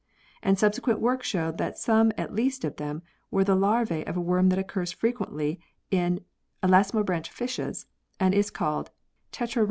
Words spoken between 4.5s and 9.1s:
occurs frequently in Elasmobranch fishes and is called